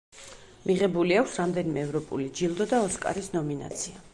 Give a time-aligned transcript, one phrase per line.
[0.69, 4.07] მიღებული აქვს რამდენიმე ევროპული ჯილდო და ოსკარის ნომინაცია.